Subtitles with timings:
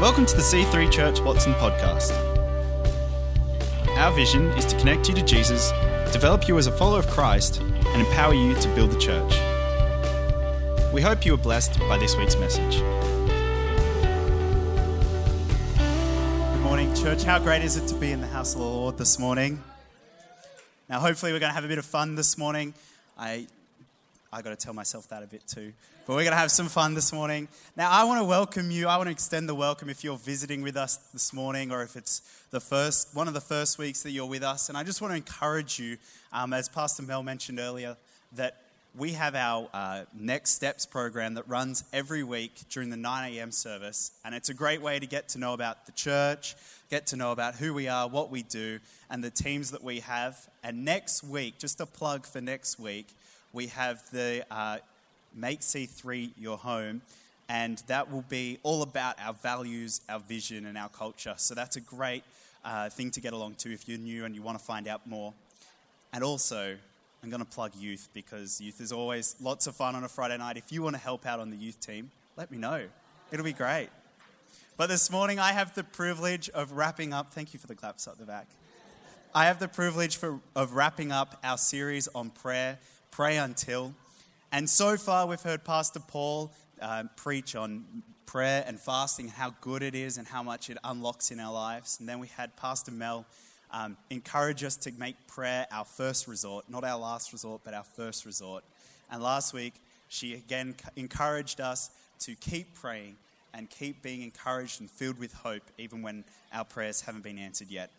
[0.00, 2.12] Welcome to the C3 Church Watson podcast.
[3.98, 5.72] Our vision is to connect you to Jesus,
[6.10, 9.30] develop you as a follower of Christ, and empower you to build the church.
[10.94, 12.78] We hope you are blessed by this week's message.
[15.76, 17.22] Good morning, church.
[17.22, 19.62] How great is it to be in the house of the Lord this morning?
[20.88, 22.72] Now, hopefully, we're going to have a bit of fun this morning.
[23.18, 23.48] I
[24.32, 25.72] I got to tell myself that a bit too.
[26.06, 27.48] But we're going to have some fun this morning.
[27.76, 28.86] Now, I want to welcome you.
[28.86, 31.96] I want to extend the welcome if you're visiting with us this morning or if
[31.96, 34.68] it's the first, one of the first weeks that you're with us.
[34.68, 35.96] And I just want to encourage you,
[36.32, 37.96] um, as Pastor Mel mentioned earlier,
[38.36, 38.62] that
[38.96, 43.50] we have our uh, Next Steps program that runs every week during the 9 a.m.
[43.50, 44.12] service.
[44.24, 46.54] And it's a great way to get to know about the church,
[46.88, 50.00] get to know about who we are, what we do, and the teams that we
[50.00, 50.48] have.
[50.62, 53.08] And next week, just a plug for next week,
[53.52, 54.78] we have the uh,
[55.34, 57.02] Make C3 Your Home,
[57.48, 61.34] and that will be all about our values, our vision, and our culture.
[61.36, 62.22] So that's a great
[62.64, 65.06] uh, thing to get along to if you're new and you want to find out
[65.06, 65.32] more.
[66.12, 66.76] And also,
[67.22, 70.38] I'm going to plug youth because youth is always lots of fun on a Friday
[70.38, 70.56] night.
[70.56, 72.84] If you want to help out on the youth team, let me know.
[73.32, 73.88] It'll be great.
[74.76, 77.32] But this morning, I have the privilege of wrapping up.
[77.32, 78.46] Thank you for the claps at the back.
[79.34, 82.78] I have the privilege for, of wrapping up our series on prayer
[83.10, 83.94] pray until.
[84.52, 87.84] And so far, we've heard Pastor Paul uh, preach on
[88.26, 91.98] prayer and fasting, how good it is and how much it unlocks in our lives.
[91.98, 93.26] And then we had Pastor Mel
[93.72, 97.84] um, encourage us to make prayer our first resort, not our last resort, but our
[97.84, 98.64] first resort.
[99.10, 99.74] And last week,
[100.08, 103.16] she again encouraged us to keep praying
[103.54, 107.68] and keep being encouraged and filled with hope, even when our prayers haven't been answered
[107.70, 107.90] yet.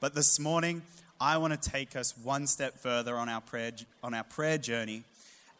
[0.00, 0.82] But this morning,
[1.22, 3.70] I want to take us one step further on our prayer,
[4.02, 5.04] on our prayer journey,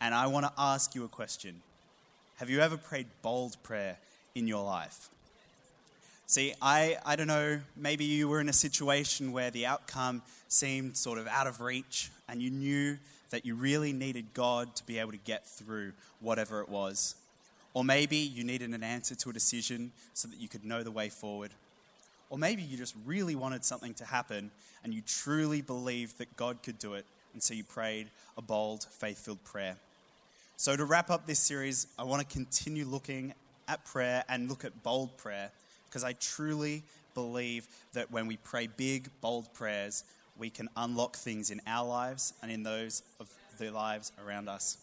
[0.00, 1.62] and I want to ask you a question.
[2.38, 3.96] Have you ever prayed bold prayer
[4.34, 5.08] in your life?
[6.26, 10.96] See, I, I don't know, maybe you were in a situation where the outcome seemed
[10.96, 12.98] sort of out of reach, and you knew
[13.30, 17.14] that you really needed God to be able to get through whatever it was.
[17.72, 20.90] Or maybe you needed an answer to a decision so that you could know the
[20.90, 21.52] way forward.
[22.32, 24.50] Or maybe you just really wanted something to happen
[24.82, 27.04] and you truly believed that God could do it,
[27.34, 29.76] and so you prayed a bold, faith filled prayer.
[30.56, 33.34] So, to wrap up this series, I want to continue looking
[33.68, 35.50] at prayer and look at bold prayer
[35.84, 40.02] because I truly believe that when we pray big, bold prayers,
[40.38, 43.28] we can unlock things in our lives and in those of
[43.58, 44.78] the lives around us.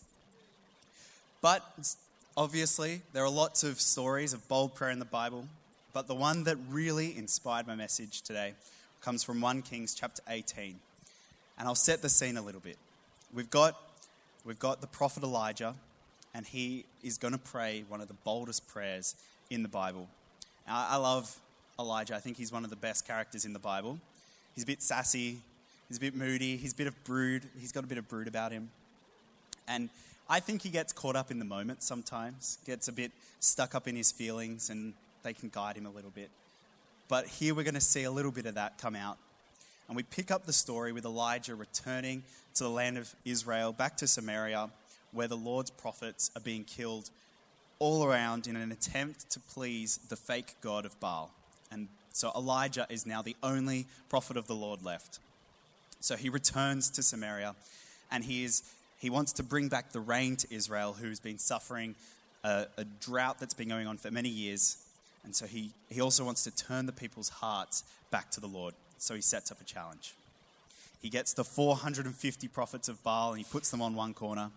[1.41, 1.63] But
[2.37, 5.47] obviously, there are lots of stories of bold prayer in the Bible,
[5.93, 8.53] but the one that really inspired my message today
[9.01, 10.75] comes from 1 Kings chapter 18.
[11.57, 12.77] And I'll set the scene a little bit.
[13.33, 13.79] We've got,
[14.45, 15.75] we've got the prophet Elijah,
[16.33, 19.15] and he is going to pray one of the boldest prayers
[19.49, 20.07] in the Bible.
[20.67, 21.35] Now, I love
[21.79, 22.15] Elijah.
[22.15, 23.99] I think he's one of the best characters in the Bible.
[24.53, 25.39] He's a bit sassy,
[25.87, 28.27] he's a bit moody, he's a bit of brood, he's got a bit of brood
[28.27, 28.69] about him.
[29.67, 29.89] And
[30.29, 33.87] I think he gets caught up in the moment sometimes, gets a bit stuck up
[33.87, 36.29] in his feelings, and they can guide him a little bit.
[37.07, 39.17] But here we're going to see a little bit of that come out.
[39.87, 42.23] And we pick up the story with Elijah returning
[42.55, 44.69] to the land of Israel, back to Samaria,
[45.11, 47.09] where the Lord's prophets are being killed
[47.79, 51.31] all around in an attempt to please the fake god of Baal.
[51.71, 55.19] And so Elijah is now the only prophet of the Lord left.
[56.01, 57.55] So he returns to Samaria
[58.11, 58.63] and he, is,
[58.99, 61.95] he wants to bring back the rain to Israel, who's been suffering
[62.43, 64.77] a, a drought that's been going on for many years.
[65.29, 68.73] And so he, he also wants to turn the people's hearts back to the Lord.
[68.97, 70.15] So he sets up a challenge.
[71.03, 74.49] He gets the 450 prophets of Baal and he puts them on one corner.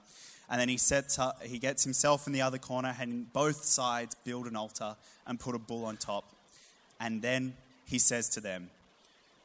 [0.48, 4.16] And then he, sets up, he gets himself in the other corner and both sides
[4.24, 4.96] build an altar
[5.26, 6.24] and put a bull on top.
[6.98, 7.52] And then
[7.84, 8.70] he says to them,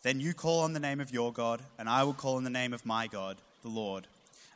[0.04, 2.50] Then you call on the name of your God, and I will call on the
[2.50, 4.08] name of my God, the Lord.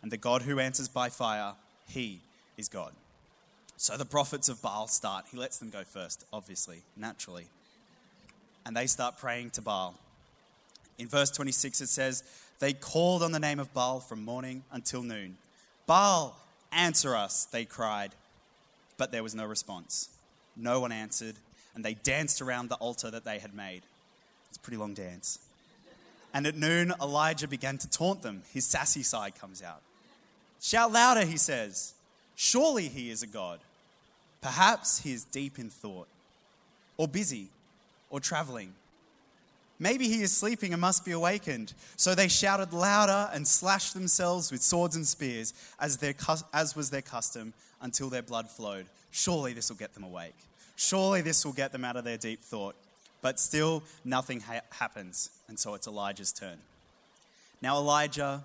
[0.01, 1.55] And the God who answers by fire,
[1.89, 2.21] he
[2.55, 2.93] is God.
[3.81, 5.25] So the prophets of Baal start.
[5.31, 7.47] He lets them go first, obviously, naturally.
[8.63, 9.95] And they start praying to Baal.
[10.99, 12.23] In verse 26, it says,
[12.59, 15.35] They called on the name of Baal from morning until noon.
[15.87, 16.39] Baal,
[16.71, 18.11] answer us, they cried.
[18.99, 20.09] But there was no response.
[20.55, 21.37] No one answered,
[21.73, 23.81] and they danced around the altar that they had made.
[24.49, 25.39] It's a pretty long dance.
[26.35, 28.43] And at noon, Elijah began to taunt them.
[28.53, 29.81] His sassy side comes out.
[30.61, 31.95] Shout louder, he says.
[32.35, 33.59] Surely he is a God.
[34.41, 36.07] Perhaps he is deep in thought,
[36.97, 37.49] or busy,
[38.09, 38.73] or traveling.
[39.79, 41.73] Maybe he is sleeping and must be awakened.
[41.95, 46.13] So they shouted louder and slashed themselves with swords and spears, as, their,
[46.53, 48.85] as was their custom, until their blood flowed.
[49.09, 50.35] Surely this will get them awake.
[50.75, 52.75] Surely this will get them out of their deep thought.
[53.21, 55.31] But still, nothing ha- happens.
[55.47, 56.57] And so it's Elijah's turn.
[57.61, 58.43] Now, Elijah,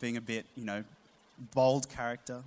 [0.00, 0.84] being a bit, you know,
[1.54, 2.42] bold character,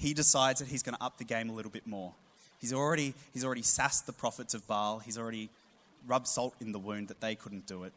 [0.00, 2.14] he decides that he's going to up the game a little bit more.
[2.58, 4.98] He's already, he's already sassed the prophets of Baal.
[4.98, 5.50] He's already
[6.06, 7.92] rubbed salt in the wound that they couldn't do it.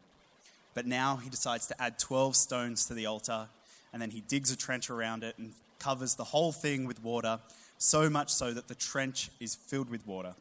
[0.73, 3.47] But now he decides to add 12 stones to the altar,
[3.93, 7.39] and then he digs a trench around it and covers the whole thing with water,
[7.77, 10.33] so much so that the trench is filled with water.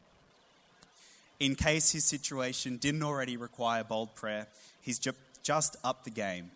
[1.38, 4.48] In case his situation didn't already require bold prayer,
[4.80, 5.12] he's ju-
[5.44, 6.50] just upped the game.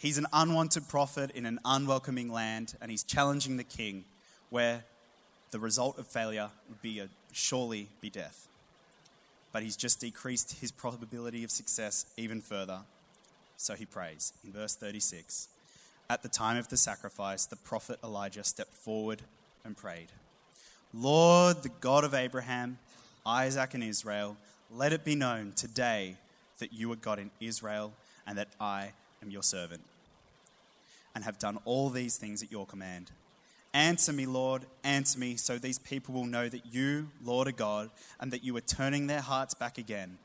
[0.00, 4.06] He's an unwanted prophet in an unwelcoming land, and he's challenging the king,
[4.48, 4.84] where
[5.50, 8.48] the result of failure would be a, surely be death.
[9.52, 12.78] But he's just decreased his probability of success even further.
[13.58, 15.48] So he prays in verse 36.
[16.08, 19.20] At the time of the sacrifice, the prophet Elijah stepped forward
[19.66, 20.12] and prayed
[20.94, 22.78] Lord, the God of Abraham,
[23.26, 24.38] Isaac, and Israel,
[24.70, 26.16] let it be known today
[26.58, 27.92] that you are God in Israel
[28.26, 29.82] and that I am your servant
[31.14, 33.10] and have done all these things at your command.
[33.72, 37.90] Answer me, Lord, answer me, so these people will know that you, Lord, are God,
[38.18, 40.18] and that you are turning their hearts back again.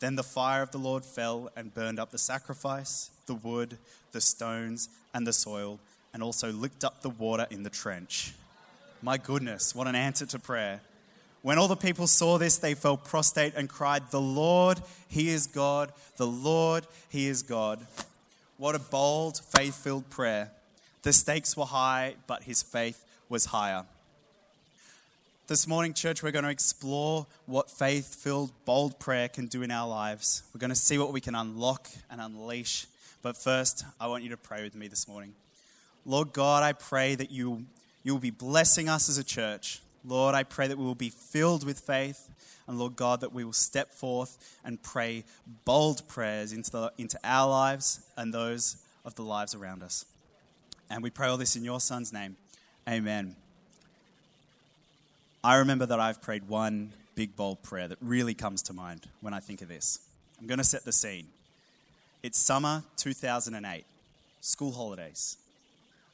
[0.00, 3.78] Then the fire of the Lord fell and burned up the sacrifice, the wood,
[4.12, 5.78] the stones, and the soil,
[6.12, 8.34] and also licked up the water in the trench.
[9.00, 10.80] My goodness, what an answer to prayer.
[11.42, 15.46] When all the people saw this, they fell prostrate and cried, The Lord, He is
[15.46, 15.92] God.
[16.16, 17.84] The Lord, He is God.
[18.62, 20.52] What a bold, faith filled prayer.
[21.02, 23.86] The stakes were high, but his faith was higher.
[25.48, 29.72] This morning, church, we're going to explore what faith filled, bold prayer can do in
[29.72, 30.44] our lives.
[30.54, 32.86] We're going to see what we can unlock and unleash.
[33.20, 35.34] But first, I want you to pray with me this morning.
[36.06, 37.64] Lord God, I pray that you,
[38.04, 39.82] you will be blessing us as a church.
[40.04, 42.28] Lord, I pray that we will be filled with faith.
[42.66, 45.24] And Lord God, that we will step forth and pray
[45.64, 50.06] bold prayers into, the, into our lives and those of the lives around us.
[50.88, 52.36] And we pray all this in your Son's name.
[52.88, 53.36] Amen.
[55.42, 59.34] I remember that I've prayed one big, bold prayer that really comes to mind when
[59.34, 59.98] I think of this.
[60.40, 61.26] I'm going to set the scene.
[62.22, 63.84] It's summer 2008,
[64.40, 65.36] school holidays.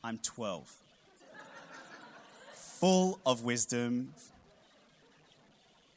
[0.03, 0.75] I'm 12
[2.79, 4.15] full of wisdom.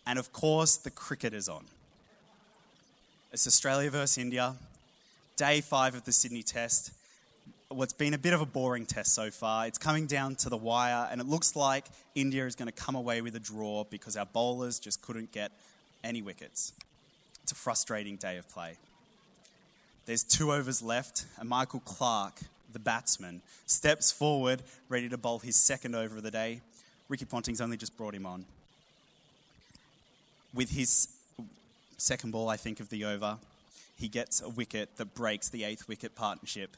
[0.08, 1.66] And of course, the cricket is on.
[3.32, 4.56] It's Australia versus India,
[5.38, 6.92] day five of the Sydney Test.
[7.70, 9.68] What's been a bit of a boring test so far.
[9.68, 11.86] It's coming down to the wire, and it looks like
[12.16, 15.52] India is going to come away with a draw because our bowlers just couldn't get
[16.04, 16.74] any wickets.
[17.44, 18.76] It's a frustrating day of play.
[20.06, 22.42] There's two overs left, and Michael Clarke,
[22.74, 26.62] the batsman, steps forward, ready to bowl his second over of the day.
[27.12, 28.46] Ricky Ponting's only just brought him on.
[30.54, 31.10] With his
[31.98, 33.38] second ball, I think, of the over,
[33.98, 36.78] he gets a wicket that breaks the eighth wicket partnership.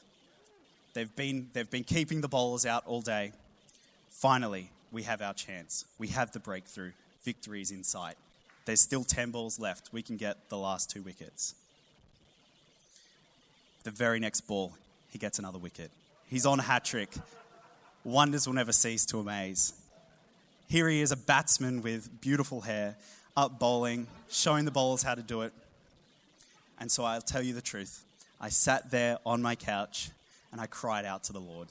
[0.92, 3.30] They've been, they've been keeping the bowlers out all day.
[4.10, 5.84] Finally, we have our chance.
[6.00, 6.90] We have the breakthrough.
[7.22, 8.16] Victory is in sight.
[8.64, 9.90] There's still 10 balls left.
[9.92, 11.54] We can get the last two wickets.
[13.84, 14.72] The very next ball,
[15.10, 15.92] he gets another wicket.
[16.26, 17.10] He's on a hat trick.
[18.02, 19.74] Wonders will never cease to amaze.
[20.74, 22.96] Here he is, a batsman with beautiful hair,
[23.36, 25.52] up bowling, showing the bowlers how to do it.
[26.80, 28.02] And so I'll tell you the truth.
[28.40, 30.10] I sat there on my couch
[30.50, 31.68] and I cried out to the Lord.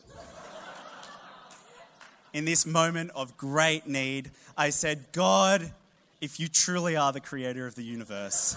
[2.32, 5.74] In this moment of great need, I said, God,
[6.22, 8.56] if you truly are the creator of the universe,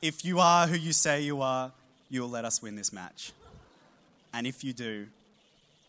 [0.00, 1.70] if you are who you say you are,
[2.10, 3.30] you will let us win this match.
[4.34, 5.06] And if you do,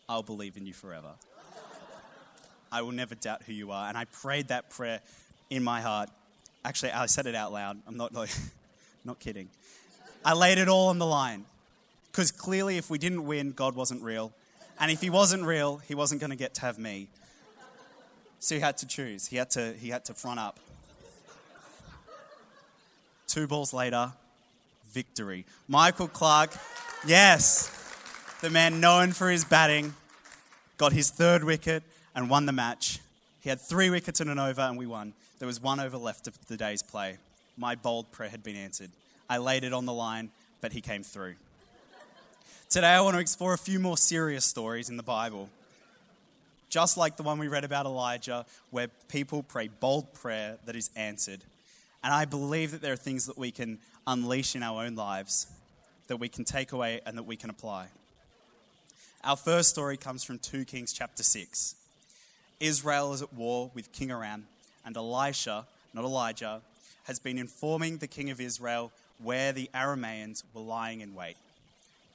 [0.08, 1.10] I'll believe in you forever.
[2.74, 3.88] I will never doubt who you are.
[3.88, 5.00] And I prayed that prayer
[5.48, 6.10] in my heart.
[6.64, 7.78] Actually, I said it out loud.
[7.86, 8.30] I'm not, like,
[9.04, 9.48] not kidding.
[10.24, 11.44] I laid it all on the line.
[12.10, 14.32] Because clearly, if we didn't win, God wasn't real.
[14.80, 17.06] And if he wasn't real, he wasn't going to get to have me.
[18.40, 19.28] So he had to choose.
[19.28, 20.58] He had to, he had to front up.
[23.28, 24.12] Two balls later,
[24.90, 25.46] victory.
[25.68, 26.56] Michael Clarke,
[27.06, 27.70] yes,
[28.40, 29.94] the man known for his batting,
[30.76, 33.00] got his third wicket and won the match.
[33.40, 35.12] He had three wickets in an over, and we won.
[35.38, 37.18] There was one over left of the day's play.
[37.56, 38.90] My bold prayer had been answered.
[39.28, 40.30] I laid it on the line,
[40.60, 41.34] but he came through.
[42.70, 45.48] Today, I want to explore a few more serious stories in the Bible.
[46.70, 50.90] Just like the one we read about Elijah, where people pray bold prayer that is
[50.96, 51.40] answered.
[52.02, 55.46] And I believe that there are things that we can unleash in our own lives,
[56.08, 57.86] that we can take away and that we can apply.
[59.22, 61.76] Our first story comes from 2 Kings chapter 6.
[62.60, 64.46] Israel is at war with King Aram,
[64.84, 66.60] and Elisha, not Elijah,
[67.04, 71.36] has been informing the king of Israel where the Arameans were lying in wait.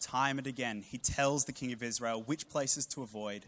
[0.02, 3.44] Time and again, he tells the king of Israel which places to avoid,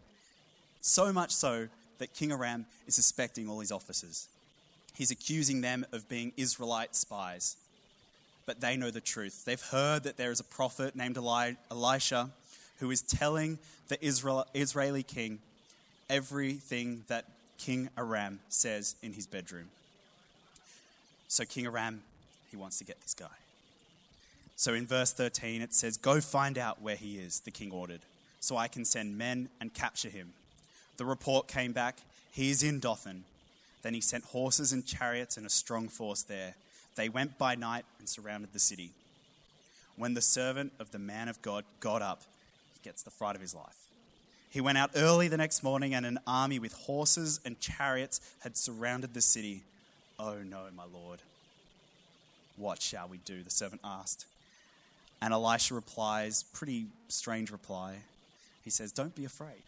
[0.81, 1.67] so much so
[1.99, 4.27] that King Aram is suspecting all his officers.
[4.95, 7.55] He's accusing them of being Israelite spies.
[8.45, 9.45] But they know the truth.
[9.45, 12.31] They've heard that there is a prophet named Eli- Elisha
[12.79, 15.39] who is telling the Israel- Israeli king
[16.11, 17.25] everything that
[17.57, 19.69] King Aram says in his bedroom.
[21.27, 22.01] So, King Aram,
[22.51, 23.27] he wants to get this guy.
[24.57, 28.01] So, in verse 13, it says, Go find out where he is, the king ordered,
[28.41, 30.33] so I can send men and capture him.
[30.97, 31.97] The report came back,
[32.31, 33.23] He is in Dothan.
[33.81, 36.53] Then he sent horses and chariots and a strong force there.
[36.95, 38.91] They went by night and surrounded the city.
[39.95, 42.21] When the servant of the man of God got up,
[42.73, 43.81] he gets the fright of his life.
[44.51, 48.57] He went out early the next morning, and an army with horses and chariots had
[48.57, 49.63] surrounded the city.
[50.19, 51.19] Oh no, my lord.
[52.57, 53.43] What shall we do?
[53.43, 54.25] The servant asked.
[55.21, 57.95] And Elisha replies, pretty strange reply.
[58.63, 59.63] He says, Don't be afraid.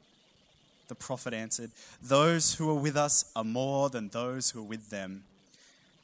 [0.90, 1.72] The prophet answered,
[2.02, 5.24] Those who are with us are more than those who are with them.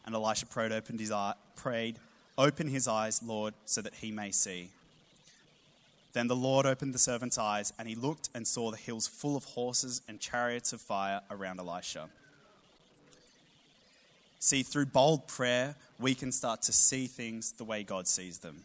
[0.05, 1.98] And Elisha prayed, opened his eye, prayed,
[2.38, 4.69] Open his eyes, Lord, so that he may see.
[6.13, 9.38] Then the Lord opened the servant's eyes, and he looked and saw the hills full
[9.38, 12.10] of horses and chariots of fire around Elisha.
[14.39, 18.63] See, through bold prayer, we can start to see things the way God sees them.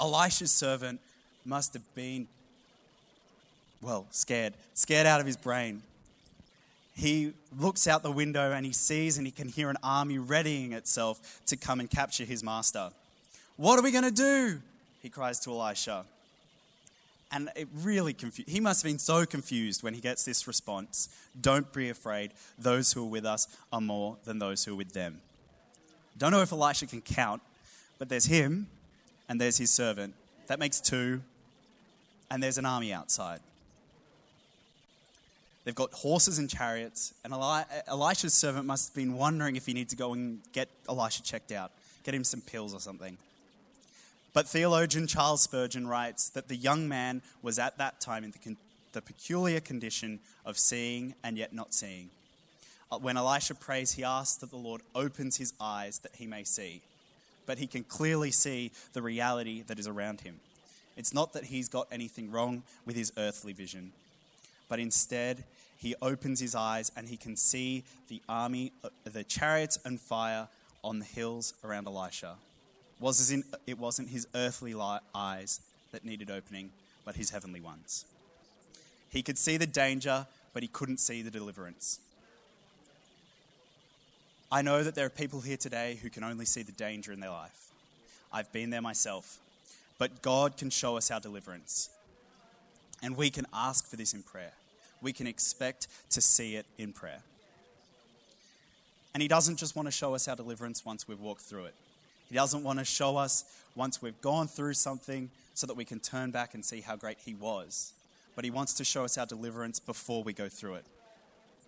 [0.00, 1.00] Elisha's servant
[1.44, 2.26] must have been,
[3.80, 5.82] well, scared, scared out of his brain.
[6.94, 10.72] He looks out the window and he sees and he can hear an army readying
[10.72, 12.90] itself to come and capture his master.
[13.56, 14.60] What are we going to do?
[15.02, 16.04] He cries to Elisha.
[17.32, 18.48] And it really confused.
[18.48, 21.08] He must have been so confused when he gets this response
[21.40, 22.32] Don't be afraid.
[22.58, 25.20] Those who are with us are more than those who are with them.
[26.18, 27.42] Don't know if Elisha can count,
[27.98, 28.68] but there's him
[29.28, 30.14] and there's his servant.
[30.46, 31.20] That makes two,
[32.30, 33.40] and there's an army outside.
[35.64, 37.34] They've got horses and chariots, and
[37.88, 41.50] Elisha's servant must have been wondering if he needs to go and get Elisha checked
[41.50, 41.72] out,
[42.04, 43.18] get him some pills or something.
[44.36, 48.38] But theologian Charles Spurgeon writes that the young man was at that time in the,
[48.38, 48.58] con-
[48.92, 52.10] the peculiar condition of seeing and yet not seeing.
[52.92, 56.44] Uh, when Elisha prays, he asks that the Lord opens his eyes that he may
[56.44, 56.82] see.
[57.46, 60.38] But he can clearly see the reality that is around him.
[60.98, 63.92] It's not that he's got anything wrong with his earthly vision,
[64.68, 65.44] but instead,
[65.78, 70.48] he opens his eyes and he can see the army, uh, the chariots and fire
[70.84, 72.36] on the hills around Elisha
[72.98, 74.74] was as in, it wasn't his earthly
[75.14, 75.60] eyes
[75.92, 76.70] that needed opening,
[77.04, 78.04] but his heavenly ones.
[79.10, 82.00] He could see the danger, but he couldn't see the deliverance.
[84.50, 87.20] I know that there are people here today who can only see the danger in
[87.20, 87.70] their life.
[88.32, 89.38] I've been there myself.
[89.98, 91.90] But God can show us our deliverance.
[93.02, 94.52] And we can ask for this in prayer.
[95.02, 97.22] We can expect to see it in prayer.
[99.14, 101.74] And He doesn't just want to show us our deliverance once we've walked through it.
[102.28, 106.00] He doesn't want to show us once we've gone through something so that we can
[106.00, 107.92] turn back and see how great He was.
[108.34, 110.84] But He wants to show us our deliverance before we go through it.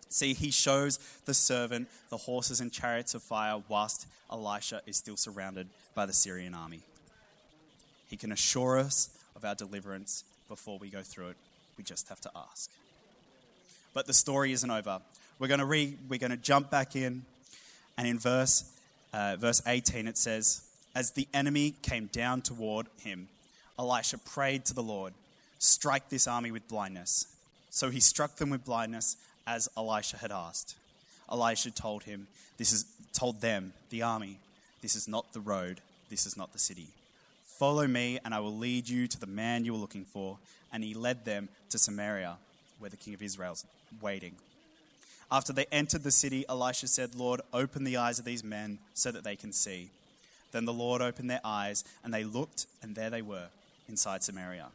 [0.08, 5.16] See, He shows the servant the horses and chariots of fire whilst Elisha is still
[5.16, 6.80] surrounded by the Syrian army.
[8.08, 11.36] He can assure us of our deliverance before we go through it.
[11.76, 12.70] We just have to ask.
[13.94, 15.00] But the story isn't over.
[15.38, 17.24] We're going to read, we're going to jump back in,
[17.96, 18.64] and in verse
[19.12, 20.62] uh, verse 18, it says,
[20.94, 23.28] As the enemy came down toward him,
[23.78, 25.14] Elisha prayed to the Lord,
[25.58, 27.26] Strike this army with blindness.
[27.70, 30.76] So he struck them with blindness as Elisha had asked.
[31.30, 34.38] Elisha told him, This is told them, the army,
[34.82, 36.88] this is not the road, this is not the city.
[37.44, 40.38] Follow me, and I will lead you to the man you are looking for.
[40.72, 42.36] And he led them to Samaria,
[42.78, 43.64] where the king of Israel is
[44.00, 44.34] waiting.
[45.30, 49.10] After they entered the city, Elisha said, Lord, open the eyes of these men so
[49.10, 49.90] that they can see.
[50.52, 53.48] Then the Lord opened their eyes, and they looked, and there they were,
[53.88, 54.68] inside Samaria.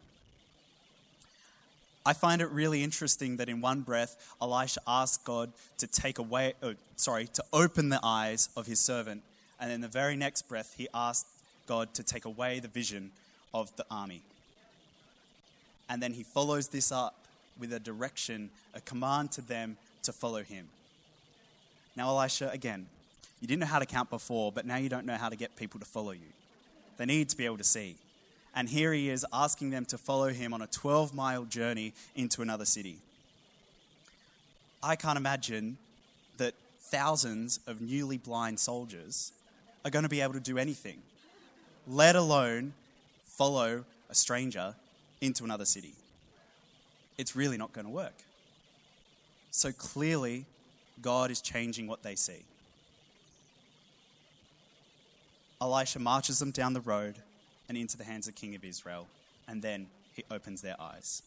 [2.06, 6.54] I find it really interesting that in one breath, Elisha asked God to take away,
[6.62, 9.24] oh, sorry, to open the eyes of his servant.
[9.60, 11.28] And in the very next breath, he asked
[11.66, 13.12] God to take away the vision
[13.54, 14.22] of the army.
[15.90, 17.16] And then he follows this up
[17.58, 20.68] with a direction, a command to them to follow him.
[21.96, 22.88] Now, Elisha, again,
[23.42, 25.56] you didn't know how to count before, but now you don't know how to get
[25.56, 26.32] people to follow you.
[26.98, 27.98] They need to be able to see.
[28.56, 32.42] And here he is asking them to follow him on a 12 mile journey into
[32.42, 32.98] another city.
[34.82, 35.78] I can't imagine
[36.38, 39.32] that thousands of newly blind soldiers
[39.84, 41.00] are going to be able to do anything,
[41.88, 42.74] let alone
[43.26, 44.76] follow a stranger
[45.22, 45.94] into another city.
[47.18, 48.14] It's really not going to work.
[49.56, 50.46] So clearly,
[51.00, 52.44] God is changing what they see.
[55.62, 57.20] Elisha marches them down the road
[57.70, 59.06] and into the hands of the king of Israel,
[59.48, 61.22] and then he opens their eyes.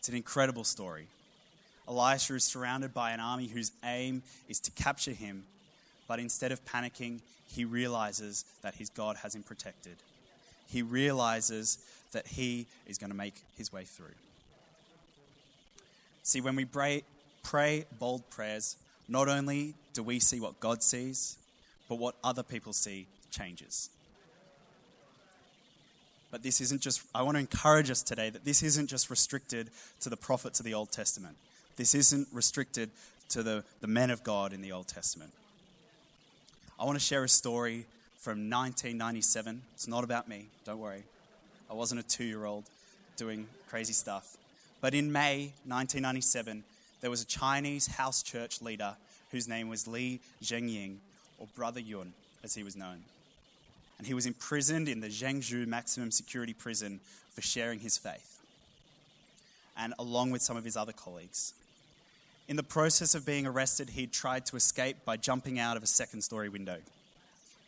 [0.00, 1.06] It's an incredible story.
[1.86, 5.44] Elisha is surrounded by an army whose aim is to capture him,
[6.08, 9.94] but instead of panicking, he realizes that his God has him protected.
[10.66, 11.78] He realizes
[12.10, 14.14] that he is going to make his way through.
[16.28, 17.04] See, when we pray,
[17.42, 18.76] pray bold prayers,
[19.08, 21.38] not only do we see what God sees,
[21.88, 23.88] but what other people see changes.
[26.30, 29.70] But this isn't just, I want to encourage us today that this isn't just restricted
[30.00, 31.34] to the prophets of the Old Testament.
[31.76, 32.90] This isn't restricted
[33.30, 35.32] to the, the men of God in the Old Testament.
[36.78, 37.86] I want to share a story
[38.18, 39.62] from 1997.
[39.72, 41.04] It's not about me, don't worry.
[41.70, 42.64] I wasn't a two year old
[43.16, 44.36] doing crazy stuff.
[44.80, 46.64] But in May 1997,
[47.00, 48.96] there was a Chinese house church leader
[49.30, 50.96] whose name was Li Zhengying,
[51.38, 53.04] or Brother Yun, as he was known
[53.98, 57.00] and he was imprisoned in the Zhengzhou maximum security prison
[57.32, 58.38] for sharing his faith,
[59.76, 61.52] and along with some of his other colleagues.
[62.46, 65.86] In the process of being arrested, he tried to escape by jumping out of a
[65.86, 66.78] second story window.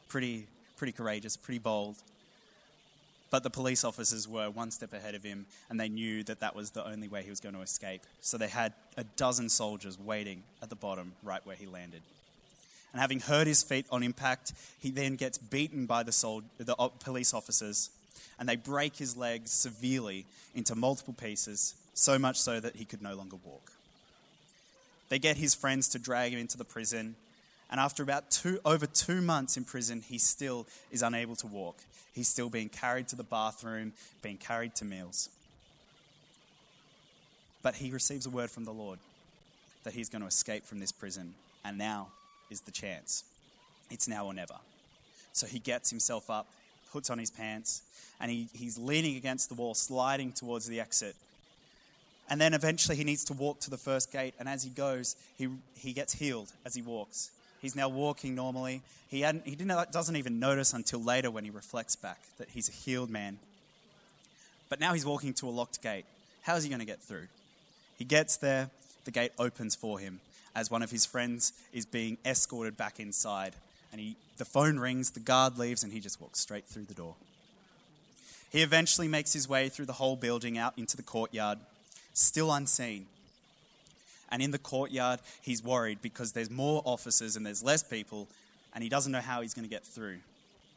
[0.09, 1.97] Pretty, pretty courageous, pretty bold.
[3.31, 6.57] But the police officers were one step ahead of him, and they knew that that
[6.57, 8.03] was the only way he was going to escape.
[8.21, 12.03] So they had a dozen soldiers waiting at the bottom, right where he landed
[12.93, 16.75] and having hurt his feet on impact, he then gets beaten by the, sold, the
[17.01, 17.91] police officers,
[18.39, 23.03] and they break his legs severely into multiple pieces, so much so that he could
[23.03, 23.73] no longer walk.
[25.09, 27.17] They get his friends to drag him into the prison,
[27.71, 31.77] and after about two, over two months in prison, he still is unable to walk.
[32.13, 33.93] He's still being carried to the bathroom,
[34.23, 35.29] being carried to meals.
[37.63, 38.99] But he receives a word from the Lord
[39.85, 42.09] that he's going to escape from this prison, and now
[42.51, 43.25] is the chance.
[43.91, 44.57] It's now or never.
[45.33, 46.49] So he gets himself up,
[46.93, 47.83] puts on his pants,
[48.21, 51.15] and he, he's leaning against the wall, sliding towards the exit.
[52.29, 55.15] And then eventually he needs to walk to the first gate, and as he goes,
[55.39, 57.31] he, he gets healed as he walks.
[57.61, 58.83] He's now walking normally.
[59.09, 62.69] He, hadn't, he didn't, doesn't even notice until later when he reflects back that he's
[62.69, 63.39] a healed man.
[64.69, 66.05] But now he's walking to a locked gate.
[66.43, 67.27] How is he going to get through?
[67.99, 68.71] He gets there,
[69.05, 70.21] the gate opens for him,
[70.55, 73.55] as one of his friends is being escorted back inside.
[73.93, 76.95] And he, the phone rings, the guard leaves, and he just walks straight through the
[76.95, 77.17] door.
[78.51, 81.59] He eventually makes his way through the whole building out into the courtyard,
[82.15, 83.07] still unseen.
[84.31, 88.29] And in the courtyard, he's worried because there's more officers and there's less people,
[88.75, 90.19] and he doesn't know how he's going to get through.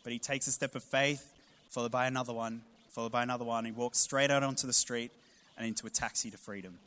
[0.03, 1.31] But he takes a step of faith,
[1.69, 3.65] followed by another one, followed by another one.
[3.65, 5.11] He walks straight out onto the street
[5.57, 6.79] and into a taxi to freedom.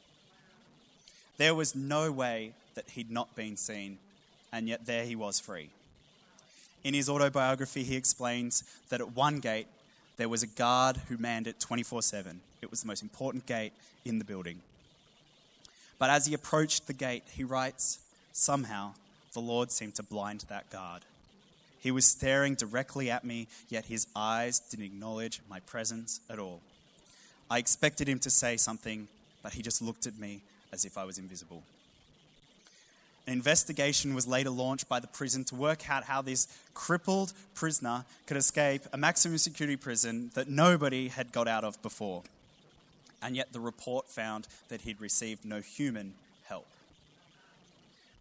[1.38, 3.98] There was no way that he'd not been seen,
[4.52, 5.70] and yet there he was free.
[6.83, 9.66] In his autobiography, he explains that at one gate,
[10.16, 12.40] there was a guard who manned it 24 7.
[12.62, 13.72] It was the most important gate
[14.05, 14.61] in the building.
[15.98, 17.98] But as he approached the gate, he writes,
[18.32, 18.92] Somehow
[19.32, 21.02] the Lord seemed to blind that guard.
[21.78, 26.61] He was staring directly at me, yet his eyes didn't acknowledge my presence at all.
[27.50, 29.09] I expected him to say something,
[29.42, 31.62] but he just looked at me as if I was invisible.
[33.26, 38.04] An investigation was later launched by the prison to work out how this crippled prisoner
[38.26, 42.22] could escape a maximum security prison that nobody had got out of before.
[43.26, 46.68] And yet the report found that he'd received no human help.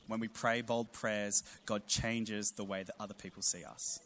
[0.07, 3.99] When we pray bold prayers, God changes the way that other people see us.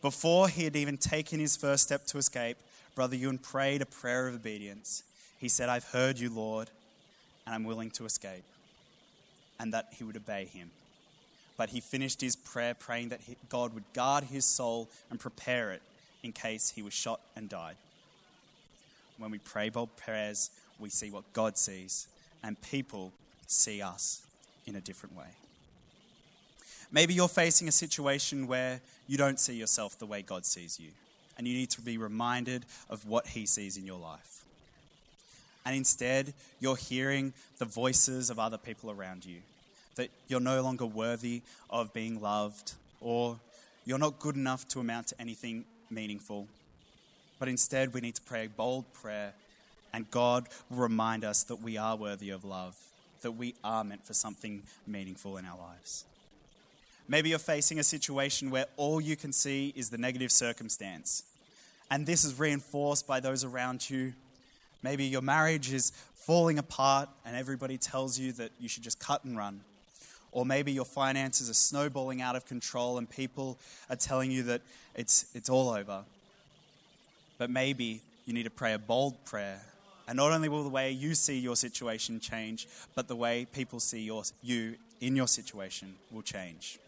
[0.00, 2.56] Before he had even taken his first step to escape,
[2.94, 5.02] Brother Yun prayed a prayer of obedience.
[5.38, 6.70] He said, I've heard you, Lord,
[7.44, 8.44] and I'm willing to escape
[9.58, 10.70] and that he would obey him.
[11.58, 13.20] But he finished his prayer praying that
[13.50, 15.82] God would guard his soul and prepare it
[16.22, 17.76] in case he was shot and died.
[19.20, 22.08] When we pray bold prayers, we see what God sees,
[22.42, 23.12] and people
[23.46, 24.22] see us
[24.64, 25.26] in a different way.
[26.90, 30.88] Maybe you're facing a situation where you don't see yourself the way God sees you,
[31.36, 34.42] and you need to be reminded of what He sees in your life.
[35.66, 39.40] And instead, you're hearing the voices of other people around you
[39.96, 43.38] that you're no longer worthy of being loved or
[43.84, 46.48] you're not good enough to amount to anything meaningful.
[47.40, 49.32] But instead, we need to pray a bold prayer,
[49.92, 52.76] and God will remind us that we are worthy of love
[53.22, 56.04] that we are meant for something meaningful in our lives.
[57.08, 61.24] Maybe you're facing a situation where all you can see is the negative circumstance.
[61.90, 64.12] And this is reinforced by those around you.
[64.82, 69.24] Maybe your marriage is falling apart and everybody tells you that you should just cut
[69.24, 69.60] and run.
[70.32, 74.62] Or maybe your finances are snowballing out of control and people are telling you that
[74.94, 76.04] it's, it's all over.
[77.40, 79.62] But maybe you need to pray a bold prayer.
[80.06, 83.80] And not only will the way you see your situation change, but the way people
[83.80, 86.78] see your, you in your situation will change.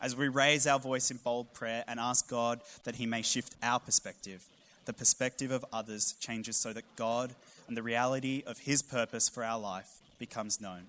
[0.00, 3.54] As we raise our voice in bold prayer and ask God that He may shift
[3.62, 4.42] our perspective,
[4.84, 7.30] the perspective of others changes so that God
[7.68, 10.88] and the reality of His purpose for our life becomes known,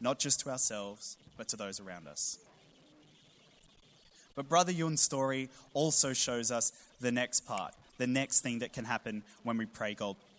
[0.00, 2.38] not just to ourselves, but to those around us.
[4.34, 8.84] But Brother Yun's story also shows us the next part, the next thing that can
[8.84, 9.96] happen when we pray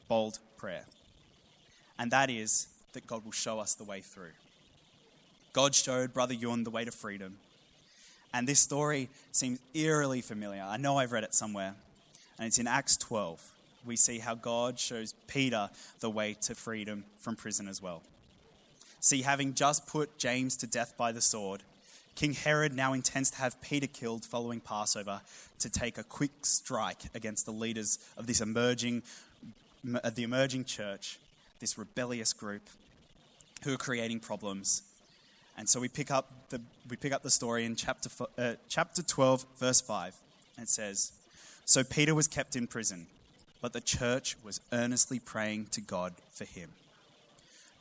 [0.07, 0.85] bold prayer.
[1.97, 4.31] And that is that God will show us the way through.
[5.53, 7.37] God showed Brother Yun the way to freedom.
[8.33, 10.63] And this story seems eerily familiar.
[10.63, 11.75] I know I've read it somewhere.
[12.39, 13.51] And it's in Acts 12.
[13.85, 18.01] We see how God shows Peter the way to freedom from prison as well.
[18.99, 21.61] See, having just put James to death by the sword,
[22.15, 25.21] King Herod now intends to have Peter killed following Passover
[25.59, 29.01] to take a quick strike against the leaders of this emerging,
[29.83, 31.17] the emerging church,
[31.59, 32.61] this rebellious group
[33.63, 34.83] who are creating problems.
[35.57, 39.01] And so we pick up the, we pick up the story in chapter, uh, chapter
[39.01, 40.15] 12, verse 5.
[40.57, 41.11] And it says,
[41.65, 43.07] So Peter was kept in prison,
[43.61, 46.69] but the church was earnestly praying to God for him.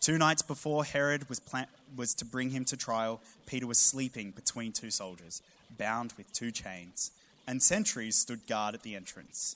[0.03, 4.33] Two nights before Herod was, plan- was to bring him to trial, Peter was sleeping
[4.33, 5.43] between two soldiers,
[5.79, 7.13] bound with two chains,
[7.47, 9.55] and sentries stood guard at the entrance.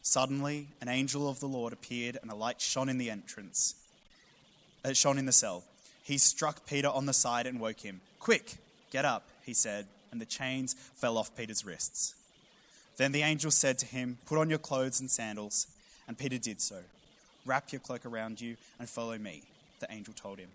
[0.00, 3.74] Suddenly, an angel of the Lord appeared, and a light shone in the entrance,
[4.82, 5.62] It shone in the cell.
[6.02, 8.00] He struck Peter on the side and woke him.
[8.18, 8.54] Quick,
[8.90, 12.14] get up, he said, and the chains fell off Peter's wrists.
[12.96, 15.66] Then the angel said to him, Put on your clothes and sandals.
[16.08, 16.78] And Peter did so.
[17.44, 19.42] Wrap your cloak around you and follow me
[19.82, 20.48] the angel told him.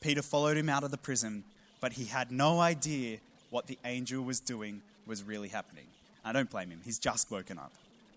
[0.00, 1.44] Peter followed him out of the prison,
[1.80, 3.18] but he had no idea
[3.50, 5.84] what the angel was doing was really happening.
[6.24, 7.72] I don't blame him, he's just woken up.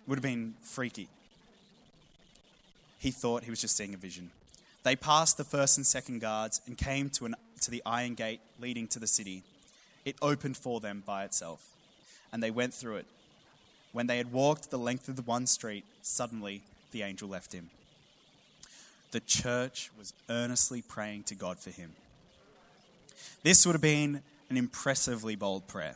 [0.07, 1.07] Would have been freaky.
[2.99, 4.31] He thought he was just seeing a vision.
[4.83, 8.41] They passed the first and second guards and came to, an, to the iron gate
[8.59, 9.43] leading to the city.
[10.05, 11.69] It opened for them by itself,
[12.33, 13.05] and they went through it.
[13.91, 17.69] When they had walked the length of the one street, suddenly the angel left him
[19.11, 21.91] the church was earnestly praying to God for him.
[23.43, 25.95] This would have been an impressively bold prayer.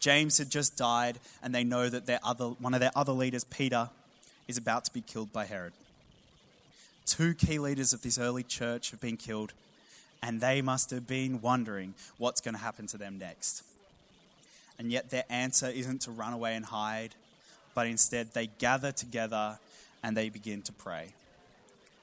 [0.00, 3.44] James had just died, and they know that their other, one of their other leaders,
[3.44, 3.88] Peter,
[4.46, 5.72] is about to be killed by Herod.
[7.06, 9.52] Two key leaders of this early church have been killed,
[10.22, 13.62] and they must have been wondering what's going to happen to them next.
[14.78, 17.14] And yet, their answer isn't to run away and hide,
[17.74, 19.58] but instead they gather together
[20.02, 21.14] and they begin to pray.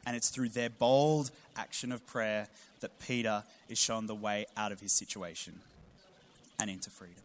[0.05, 2.47] And it's through their bold action of prayer
[2.79, 5.59] that Peter is shown the way out of his situation
[6.59, 7.23] and into freedom.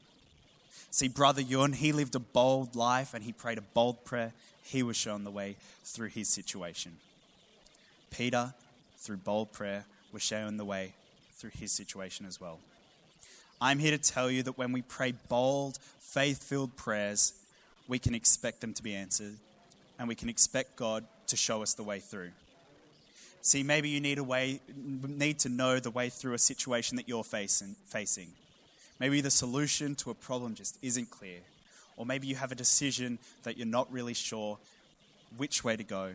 [0.90, 4.32] See, Brother Yun, he lived a bold life and he prayed a bold prayer.
[4.62, 6.92] He was shown the way through his situation.
[8.10, 8.54] Peter,
[8.98, 10.94] through bold prayer, was shown the way
[11.34, 12.58] through his situation as well.
[13.60, 17.32] I'm here to tell you that when we pray bold, faith filled prayers,
[17.88, 19.34] we can expect them to be answered
[19.98, 22.30] and we can expect God to show us the way through.
[23.46, 27.08] See, maybe you need a way, need to know the way through a situation that
[27.08, 28.32] you're facing, facing.
[28.98, 31.38] Maybe the solution to a problem just isn't clear.
[31.96, 34.58] Or maybe you have a decision that you're not really sure
[35.36, 36.14] which way to go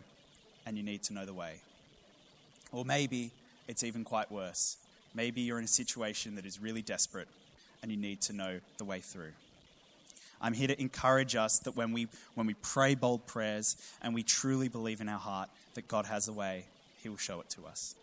[0.66, 1.62] and you need to know the way.
[2.74, 3.32] Or maybe
[3.66, 4.76] it's even quite worse.
[5.16, 7.30] Maybe you're in a situation that is really desperate
[7.82, 9.32] and you need to know the way through.
[10.42, 14.22] I'm here to encourage us that when we, when we pray bold prayers and we
[14.22, 16.66] truly believe in our heart that God has a way,
[17.02, 17.96] he will show it to us.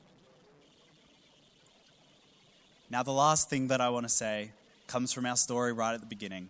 [2.90, 4.50] Now, the last thing that I want to say
[4.87, 6.48] comes from our story right at the beginning,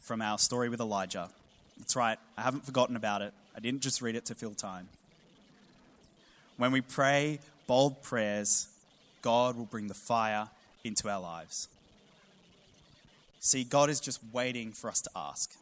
[0.00, 1.30] from our story with Elijah.
[1.78, 3.32] That's right, I haven't forgotten about it.
[3.56, 4.88] I didn't just read it to fill time.
[6.56, 8.68] When we pray bold prayers,
[9.22, 10.48] God will bring the fire
[10.84, 11.68] into our lives.
[13.40, 15.52] See, God is just waiting for us to ask.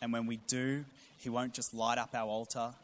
[0.00, 0.84] And when we do,
[1.18, 2.74] He won't just light up our altar,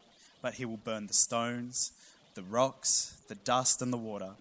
[0.41, 1.91] but He will burn the stones
[2.35, 4.31] the rocks, the dust, and the water.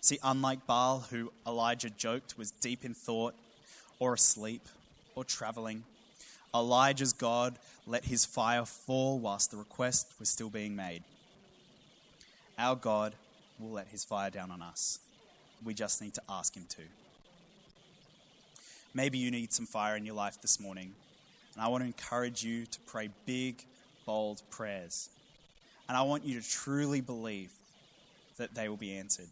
[0.00, 3.34] See, unlike Baal, who Elijah joked was deep in thought,
[3.98, 4.62] or asleep,
[5.14, 5.84] or traveling,
[6.54, 11.02] Elijah's God let his fire fall whilst the request was still being made.
[12.58, 13.14] Our God
[13.58, 14.98] will let his fire down on us.
[15.64, 16.82] We just need to ask him to.
[18.94, 20.94] Maybe you need some fire in your life this morning.
[21.54, 23.64] And I want to encourage you to pray big,
[24.04, 25.10] bold prayers.
[25.88, 27.52] And I want you to truly believe
[28.38, 29.28] that they will be answered.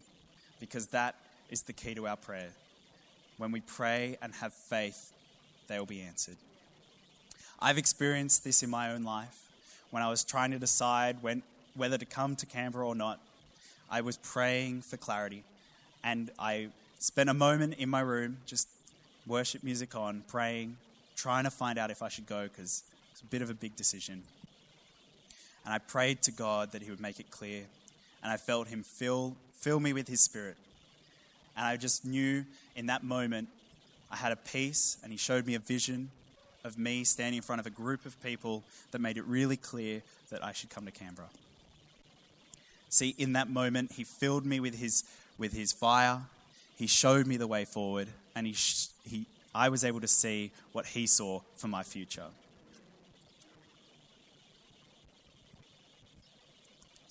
[0.59, 1.15] Because that
[1.49, 2.49] is the key to our prayer.
[3.37, 5.11] When we pray and have faith,
[5.67, 6.37] they will be answered.
[7.59, 9.49] I've experienced this in my own life.
[9.91, 11.43] When I was trying to decide when,
[11.75, 13.19] whether to come to Canberra or not,
[13.89, 15.43] I was praying for clarity.
[16.03, 18.67] And I spent a moment in my room just
[19.27, 20.77] worship music on, praying,
[21.15, 23.75] trying to find out if I should go because it's a bit of a big
[23.75, 24.23] decision.
[25.65, 27.63] And I prayed to God that He would make it clear.
[28.23, 30.57] And I felt Him fill, fill me with His Spirit.
[31.57, 33.49] And I just knew in that moment
[34.11, 36.11] I had a peace, and He showed me a vision
[36.63, 40.01] of me standing in front of a group of people that made it really clear
[40.29, 41.29] that I should come to Canberra.
[42.89, 45.03] See, in that moment, He filled me with His,
[45.37, 46.21] with his fire,
[46.77, 48.55] He showed me the way forward, and he,
[49.09, 52.25] he, I was able to see what he saw for my future.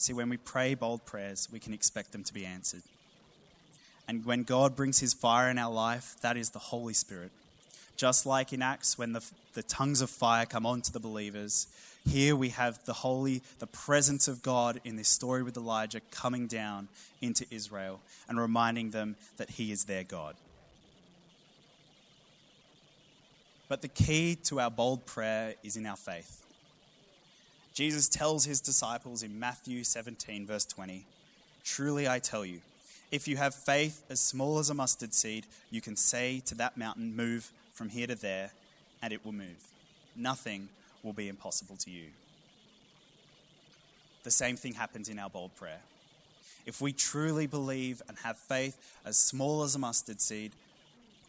[0.05, 2.83] See, when we pray bold prayers, we can expect them to be answered.
[4.07, 7.31] And when God brings his fire in our life, that is the Holy Spirit.
[7.97, 11.69] Just like in Acts, when the, the tongues of fire come onto the believers,
[12.07, 16.49] here we have the holy, the presence of God in this story with Elijah coming
[16.49, 16.89] down
[17.23, 20.37] into Israel and reminding them that he is their God.
[23.71, 26.44] But the key to our bold prayer is in our faith.
[27.75, 31.05] Jesus tells his disciples in Matthew 17, verse 20
[31.65, 32.61] Truly I tell you,
[33.11, 36.77] if you have faith as small as a mustard seed, you can say to that
[36.77, 38.53] mountain, Move from here to there,
[39.03, 39.73] and it will move.
[40.15, 40.69] Nothing
[41.03, 42.07] will be impossible to you.
[44.23, 45.81] The same thing happens in our bold prayer.
[46.67, 50.53] If we truly believe and have faith as small as a mustard seed,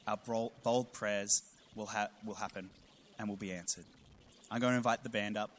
[0.07, 0.17] our
[0.63, 1.41] bold prayers
[1.75, 2.69] will, ha- will happen
[3.17, 3.83] and will be answered.
[4.51, 5.49] I'm going to invite the band up.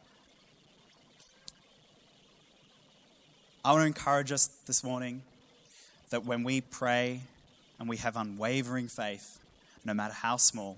[3.67, 5.23] I want to encourage us this morning
[6.11, 7.23] that when we pray
[7.81, 9.41] and we have unwavering faith,
[9.85, 10.77] no matter how small,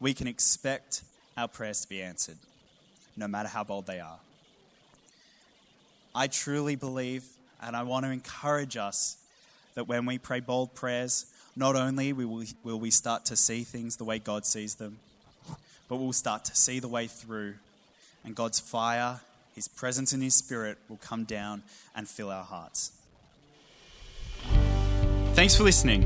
[0.00, 1.02] we can expect
[1.36, 2.38] our prayers to be answered,
[3.16, 4.18] no matter how bold they are.
[6.12, 7.22] I truly believe,
[7.62, 9.16] and I want to encourage us,
[9.76, 14.04] that when we pray bold prayers, not only will we, start to see things the
[14.04, 14.98] way God sees them,
[15.88, 17.54] but we'll start to see the way through,
[18.24, 19.20] and God's fire,
[19.60, 21.62] His presence, and His Spirit will come down
[21.94, 22.92] and fill our hearts.
[25.34, 26.04] Thanks for listening.